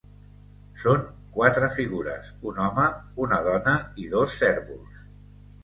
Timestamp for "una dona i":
3.27-4.11